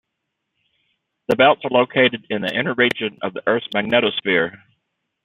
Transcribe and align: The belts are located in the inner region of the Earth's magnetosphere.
The 1.27 1.35
belts 1.35 1.61
are 1.63 1.69
located 1.69 2.25
in 2.31 2.41
the 2.41 2.51
inner 2.51 2.73
region 2.73 3.19
of 3.21 3.35
the 3.35 3.43
Earth's 3.45 3.67
magnetosphere. 3.67 4.59